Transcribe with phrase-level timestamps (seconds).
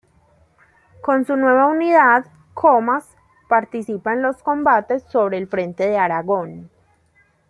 [1.03, 3.07] Con su nueva unidad, Comas
[3.47, 6.71] participa en los combates sobre el frente de Aragón.